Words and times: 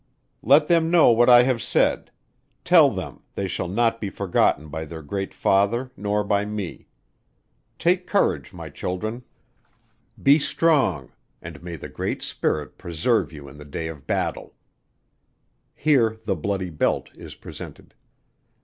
Let 0.41 0.67
them 0.67 0.89
know 0.89 1.11
what 1.11 1.29
I 1.29 1.43
have 1.43 1.61
said. 1.61 2.09
Tell 2.65 2.89
them 2.89 3.21
they 3.35 3.47
shall 3.47 3.67
not 3.67 4.01
be 4.01 4.09
forgotten 4.09 4.67
by 4.69 4.83
their 4.83 5.03
great 5.03 5.31
father 5.31 5.91
nor 5.95 6.23
by 6.23 6.43
me. 6.43 6.87
Take 7.77 8.07
courage 8.07 8.51
my 8.51 8.71
children 8.71 9.21
be 10.23 10.39
strong 10.39 11.11
and 11.39 11.61
may 11.61 11.75
the 11.75 11.87
Great 11.87 12.23
Spirit 12.23 12.79
preserve 12.79 13.31
you 13.31 13.47
in 13.47 13.57
the 13.57 13.63
day 13.63 13.87
of 13.89 14.07
battle." 14.07 14.55
(Here 15.75 16.17
the 16.25 16.35
bloody 16.35 16.71
belt 16.71 17.11
is 17.13 17.35
presented.) 17.35 17.93